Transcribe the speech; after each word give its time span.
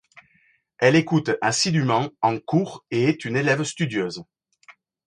Elle 0.79 0.95
écoute 0.95 1.29
assidûment 1.41 2.09
en 2.23 2.39
cours 2.39 2.83
et 2.89 3.03
est 3.03 3.23
une 3.23 3.37
élève 3.37 3.61
studieuse. 3.63 4.23